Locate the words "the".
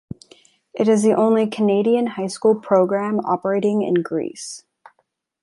1.03-1.13